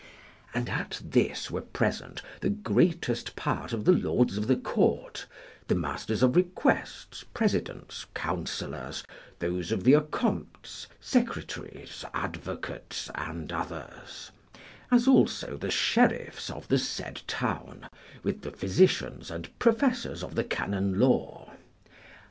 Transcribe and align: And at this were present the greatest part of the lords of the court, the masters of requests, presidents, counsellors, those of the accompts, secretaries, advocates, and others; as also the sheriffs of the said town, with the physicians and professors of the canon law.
And 0.55 0.67
at 0.67 0.99
this 1.05 1.51
were 1.51 1.61
present 1.61 2.23
the 2.39 2.49
greatest 2.49 3.35
part 3.35 3.71
of 3.71 3.85
the 3.85 3.91
lords 3.91 4.35
of 4.35 4.47
the 4.47 4.55
court, 4.55 5.27
the 5.67 5.75
masters 5.75 6.23
of 6.23 6.35
requests, 6.35 7.23
presidents, 7.35 8.07
counsellors, 8.15 9.03
those 9.37 9.71
of 9.71 9.83
the 9.83 9.93
accompts, 9.93 10.87
secretaries, 10.99 12.03
advocates, 12.15 13.11
and 13.13 13.53
others; 13.53 14.31
as 14.89 15.07
also 15.07 15.55
the 15.55 15.69
sheriffs 15.69 16.49
of 16.49 16.67
the 16.67 16.79
said 16.79 17.21
town, 17.27 17.85
with 18.23 18.41
the 18.41 18.49
physicians 18.49 19.29
and 19.29 19.49
professors 19.59 20.23
of 20.23 20.33
the 20.33 20.43
canon 20.43 20.99
law. 20.99 21.51